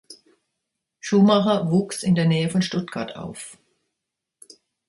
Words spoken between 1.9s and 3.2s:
in der Nähe von Stuttgart